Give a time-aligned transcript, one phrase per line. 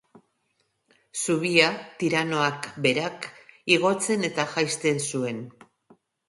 [1.23, 1.67] Zubia
[1.99, 3.27] tiranoak berak
[3.77, 5.45] igotzen eta jaisten zuen.